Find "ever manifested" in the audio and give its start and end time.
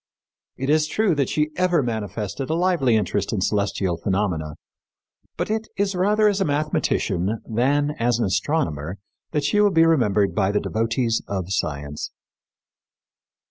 1.57-2.49